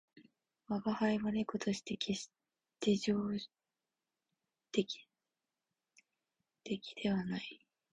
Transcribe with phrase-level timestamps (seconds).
[0.67, 2.31] 吾輩は猫として決し
[2.79, 3.39] て上乗の
[4.71, 4.99] 出来
[7.03, 7.59] ではない